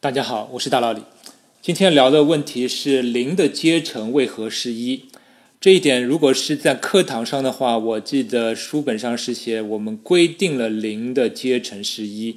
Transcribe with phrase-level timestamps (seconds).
[0.00, 1.00] 大家好，我是大老李。
[1.60, 5.06] 今天聊的问题是零的阶乘为何是一？
[5.60, 12.36] 这一点如果是在课堂上的话，我记得书本上是写我们规定了零的阶乘是一，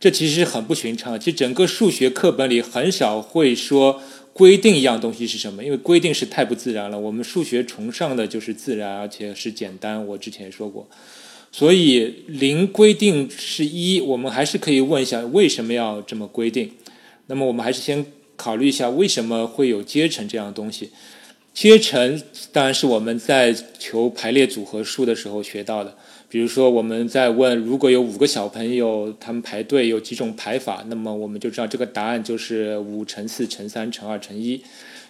[0.00, 1.20] 这其实很不寻常。
[1.20, 4.00] 其实整个数学课本里很少会说
[4.32, 6.98] 规定一样东西是什么，因为规定是太不自然了。
[6.98, 10.06] 我们数学崇尚的就是自然，而且是简单。
[10.06, 10.88] 我之前也说过。
[11.52, 16.70] 所以零规定是一，我们还是可以问一下为什么要这么规定。
[17.26, 18.04] 那么我们还是先
[18.36, 20.90] 考虑一下为什么会有阶乘这样东西。
[21.54, 22.20] 阶乘
[22.50, 25.96] 当然是我们在求排列组合数的时候学到的。
[26.28, 34.62] 比如说我们在问如果有五个小朋友他们排队有几种排法，那么我们就知道这个答案就是五乘四乘三乘二乘一。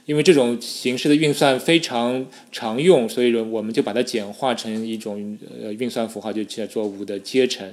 [0.04, 7.73] 因为这种形式的运算非常常用，所以我们就把它简化成一种呃运算符号，就叫做五的阶乘。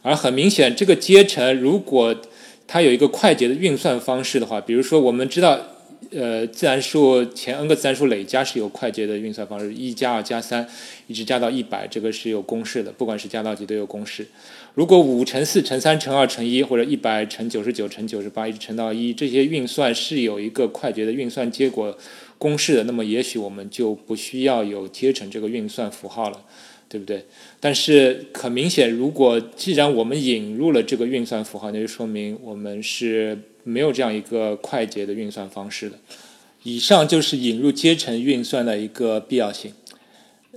[0.00, 2.16] 而很明显，这个阶乘如果
[2.68, 5.58] 它有一个快捷的运算方式的话，比如说我们知道。
[6.12, 10.66] 呃，自然数前 n 个自然数累加是有快捷的运算方式，一加二加三，
[11.08, 14.26] 一直加到一百，这个是有公式的，不管是加到几都有公式。
[14.74, 21.94] 如果五乘四乘三乘二乘一，或者一百乘九十九乘九十八，一直乘到一，这些运算是有一个快捷的运算结果
[22.38, 26.40] 公式的，那么也许我们就不需要有阶乘这个运算符号了，
[26.88, 27.24] 对不对？
[27.60, 33.38] 但是很明显，如果既然我们引入了这个运算符号，那就说明我们是。
[33.64, 35.98] 没有这样一个快捷的运算方式的。
[36.62, 39.72] 以上就是引入阶乘运算的一个必要性。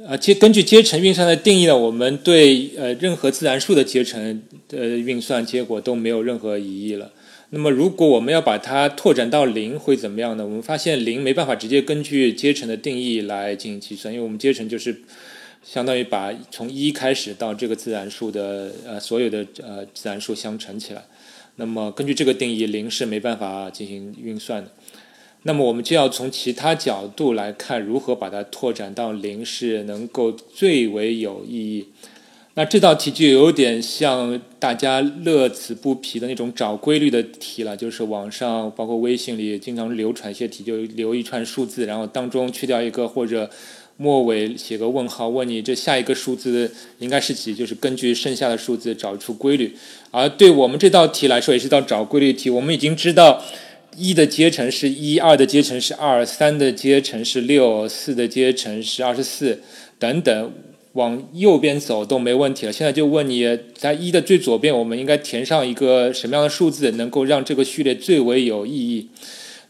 [0.07, 7.11] 呃，阶根据阶乘运算的定义呢，我们对呃任何自然数的阶乘的运算结果都没有任何疑义了。
[7.49, 10.45] 那么，如果我们要把它拓展到零，会怎么样呢？
[10.45, 15.01] 我们发现零没办法直接根据阶乘的定义来进行计算，因为我们阶乘就是
[15.63, 21.03] 相当于把从一开始到这个自然数的呃所有的呃自然数相乘起来。
[21.57, 24.71] 那么根据这个定义，零是没办法进行运算的。
[25.43, 31.87] 那么我们就要从其他角度来看，如何把它拓展到零是能够最为有意义。
[32.55, 43.49] 那这道题就有点像大家乐此不疲的那种找规律的题了，就是网上包括微信里经常流传一些题，就留一串数字，然后当中去掉一个或者。
[44.01, 47.53] 末尾写个问号，问你这下一个数字应该是几？
[47.53, 49.77] 就是根据剩下的数字找出规律。
[50.09, 52.49] 而对我们这道题来说，也是道找规律题。
[52.49, 53.39] 我们已经知道
[53.95, 59.61] 一的阶乘是一，二的阶乘是二，三的阶乘是六，四的阶乘是二十四，
[59.99, 60.51] 等等，
[60.93, 62.73] 往右边走都没问题了。
[62.73, 69.07] 现在就问你在一的最左边，我们应该填上一个什么样的数字，能够让这个序列最为有意义？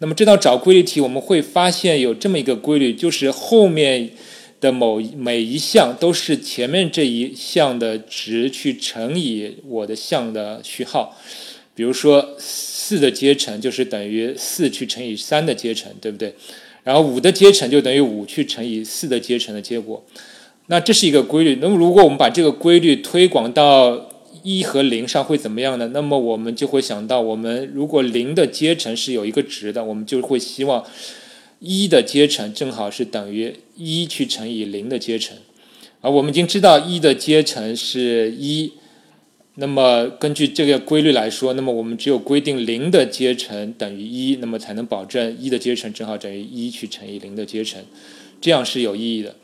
[0.01, 4.09] 那么这道找规律题，我们会发现有这么一个规律，就是后面
[4.59, 11.15] 的某每一项都是前面这一项的值去乘以我的项的序号。
[11.75, 16.33] 比如说四的阶乘就是等于四去乘以三的阶乘，对不对？
[16.83, 20.03] 然后五的阶乘就等于五去乘以四的阶乘的结果。
[20.65, 21.59] 那这是一个规律。
[21.61, 24.10] 那么如果我们把这个规律推广到
[24.43, 25.89] 一和零上会怎么样呢？
[25.93, 30.83] 那么我们就会想到，我们如果零的阶乘是有一个值的，我们就会希望
[31.59, 35.37] 一的阶乘正好是等于一去乘以零的阶乘。
[36.01, 38.73] 而我们已经知道一的阶乘是一，
[39.55, 47.83] 那么根据这个规律来说，那么我们只有规定零的阶乘等于一，那么才能保证一的阶乘正好等于一去乘以零的阶乘，
[48.41, 49.35] 这样是有意义的。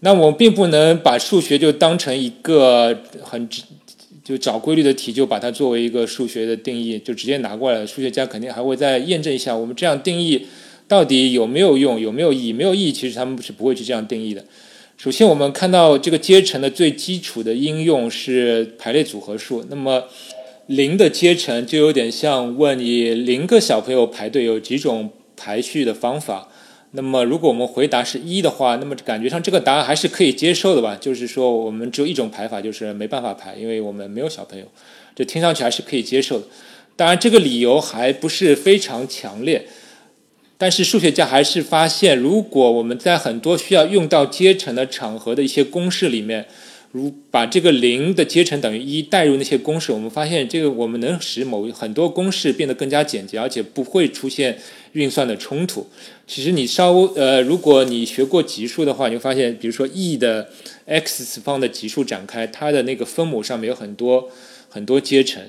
[0.00, 3.48] 那我并不能把数学就当成一个很。
[4.30, 7.84] 就找规律的题，就把它作为一个数学的定义，就直接拿过来。
[7.84, 10.46] 数学家肯定还会再验证一下，我们这样定义
[10.86, 12.52] 到底有没有用，有没有意义？
[12.52, 14.44] 没有意义，其实他们是不会去这样定义的。
[14.96, 19.64] 首先，我们看到这个阶乘的最基础的应用是排列组合数。
[19.68, 20.04] 那么，
[20.68, 26.49] 零的阶乘就有点像问你零个小朋友排队有几种排序的方法。
[26.92, 30.96] 那么，如果我们回答是一的话，那么感觉上这个答案还是可以接受的吧？
[31.00, 34.64] 就是说，我们只有一种排法，就是没办法排，因为我们没有小朋友，
[35.14, 36.46] 这听上去还是可以接受的。
[36.96, 39.66] 当然，这个理由还不是非常强烈，
[40.58, 46.46] 但是数学家还是发现，如果我们在很多需要用到阶乘的场合的一些公式里面，
[46.92, 54.58] 如把这个零的阶乘等于一代入那些公式，我们发现这个我们能使某很多公式变得更加简洁，而且不会出现
[54.92, 55.86] 运算的冲突。
[56.26, 60.48] 其实你稍微呃，如果你学过级数的话，你会发现，比如说 e 的
[60.86, 64.28] x 次方的级数展开，它的那个分母上面有很多
[64.68, 65.42] 很多阶乘，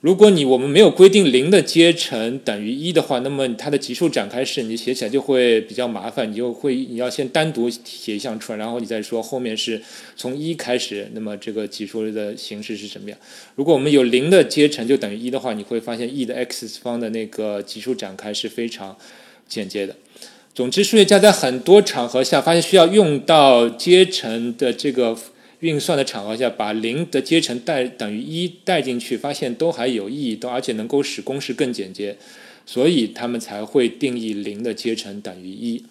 [0.00, 9.78] 如果你我们没有规定零的阶乘等于一的话，那么它的级数展开式你写起来就会比较麻烦，你就会你要先单独写一项出来，然后你再说后面是
[10.16, 13.18] 从一开始，那么这个级数的形式是什么样？
[13.56, 18.96] 如果我们有零的阶乘就等于一的话，你会发现 e 的 x 方的那个级数展开是非常
[19.46, 19.94] 简洁的。
[20.54, 25.14] 总之，数学家在很多场合下发现需要用到阶乘的这个。
[25.60, 32.16] 运算的场合下，把零的阶乘带等于一带进去，发现都还有意义，都而且能够使公式更简洁，
[32.64, 35.84] 所以他们才会定义零的阶乘等于一。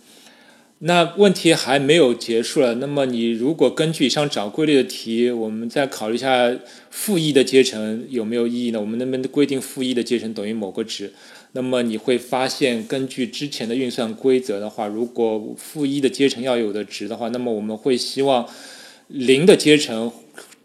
[0.79, 6.57] 那问题还没有结束了，那么你如果根据以上找规律的题，我们再考虑一下
[6.89, 8.79] 负一的阶乘有没有意义呢？
[8.79, 11.11] 我们能不能规定负一的阶乘等于某个值？
[11.51, 18.47] 那么你会发现，根据之前的运算规则的话，如果负一的阶乘要有的值的话，那么我们会希望。
[19.09, 20.11] 零的阶乘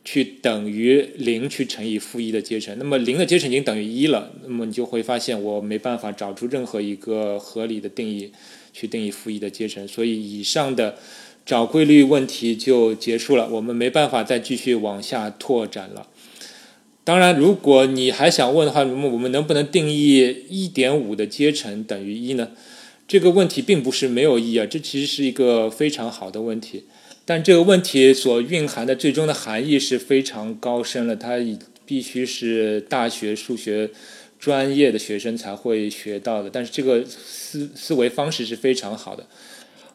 [0.05, 8.31] 去等于零去乘以负一的阶乘，那么零的阶乘已经等于一了，那么你就会发现我没办法找出任何一个合理的定义
[8.75, 10.99] 去定义负一的阶乘，所以以上的
[11.47, 16.07] 找规律问题就结束了，我们没办法再继续往下拓展了。
[17.03, 22.51] 当然，如果你还想问的话，我们我们能不能定义一点五的阶乘等于一呢？
[23.09, 26.85] 这个问题并不是没有意义啊，这其实是一个非常好的问题。
[27.25, 31.39] 但这个问题所蕴含的最终的含义是非常高深了，它
[31.87, 33.91] 必须是大学数学
[34.39, 36.51] 专业的学生才会学到的。
[36.51, 39.27] 但是这个思思维方式是非常好的，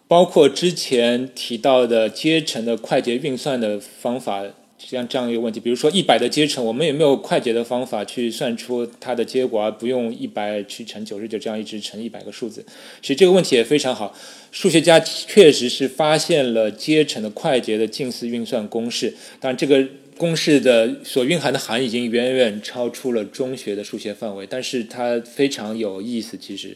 [0.08, 4.44] 包括之前提到的阶层的快捷运算的方法。
[4.80, 12.66] 像这样一个问题，比如说一百的阶乘，我们有没有快捷的方法去算出它的结果，而不用一百去乘九十九这样一直乘一百个数字？
[13.02, 14.16] 其实这个问题也非常好，
[14.52, 19.86] 数学家确实是发现了阶乘的快捷的近似运算公式，但这个
[20.18, 26.76] 公式的所蕴含的含义已经远远超出了中学的数学范围，但是它非常有意思，其实。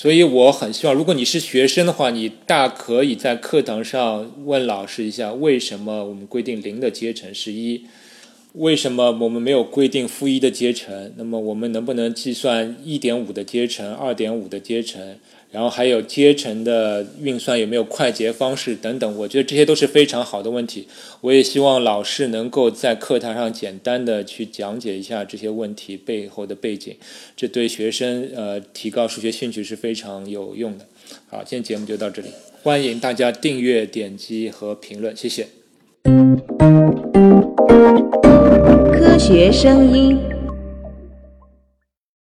[0.00, 7.84] 所以我很希望，如果你是学生的话，你大可以在课堂上问老师一下，为什么我们规定零的阶乘是一？
[8.54, 11.12] 为什么我们没有规定负一的阶乘？
[11.16, 15.16] 那么我们能不能计算一点五的阶乘、二点五的阶乘？
[15.50, 20.86] 然后还有阶乘的运算有没有快捷方式等等，我觉得这些都是非常好的问题。
[21.22, 26.94] 我也希望老师能够在课堂上简单的去讲解一下这些问题背后的背景，
[27.34, 30.84] 这对学生呃提高数学兴趣是非常有用的。
[31.28, 32.28] 好，今天节目就到这里，
[32.62, 35.48] 欢迎大家订阅、点击和评论，谢谢。
[38.98, 40.37] 科学声音。